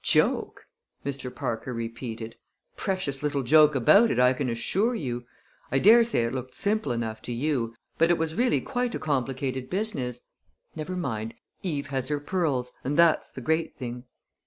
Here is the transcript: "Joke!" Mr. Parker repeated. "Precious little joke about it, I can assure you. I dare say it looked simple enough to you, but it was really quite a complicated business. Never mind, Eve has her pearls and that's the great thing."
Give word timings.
"Joke!" 0.03 0.65
Mr. 1.05 1.29
Parker 1.35 1.75
repeated. 1.75 2.35
"Precious 2.75 3.21
little 3.21 3.43
joke 3.43 3.75
about 3.75 4.09
it, 4.09 4.19
I 4.19 4.33
can 4.33 4.49
assure 4.49 4.95
you. 4.95 5.25
I 5.71 5.77
dare 5.77 6.03
say 6.03 6.23
it 6.23 6.33
looked 6.33 6.55
simple 6.55 6.91
enough 6.91 7.21
to 7.21 7.31
you, 7.31 7.75
but 7.99 8.09
it 8.09 8.17
was 8.17 8.33
really 8.33 8.61
quite 8.61 8.95
a 8.95 8.99
complicated 8.99 9.69
business. 9.69 10.21
Never 10.75 10.95
mind, 10.95 11.35
Eve 11.61 11.85
has 11.89 12.07
her 12.07 12.19
pearls 12.19 12.71
and 12.83 12.97
that's 12.97 13.31
the 13.31 13.41
great 13.41 13.77
thing." 13.77 14.05